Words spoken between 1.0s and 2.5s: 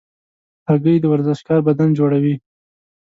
د ورزشکار بدن جوړوي.